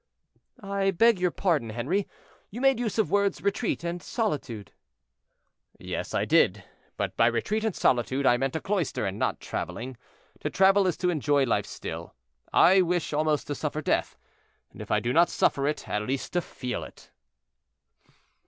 [0.63, 2.07] "I beg your pardon, Henri;
[2.49, 4.71] you made use of the words 'retreat and solitude.'"
[5.77, 6.63] "Yes, I did so;
[6.97, 9.97] but by retreat and solitude, I meant a cloister, and not traveling;
[10.39, 12.15] to travel is to enjoy life still.
[12.51, 14.17] I wish almost to suffer death,
[14.71, 17.11] and if I do not suffer it, at least to feel it."